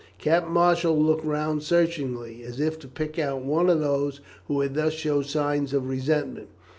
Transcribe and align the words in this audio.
Captain 0.17 0.51
Marshall 0.51 0.97
looked 0.99 1.23
round 1.23 1.61
searchingly, 1.61 2.41
as 2.41 2.59
if 2.59 2.79
to 2.79 2.87
pick 2.87 3.19
out 3.19 3.43
one 3.45 3.69
of 3.69 3.79
those 3.79 4.19
who 4.47 4.61
had 4.61 4.73
thus 4.73 4.93
shown 4.93 5.23
signs 5.23 5.75
of 5.75 5.87
resentment. 5.87 6.47